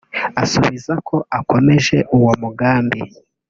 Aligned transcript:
asubiza 0.43 0.93
ko 1.07 1.15
akomeje 1.39 1.97
uwo 2.17 2.31
mugambi 2.41 3.01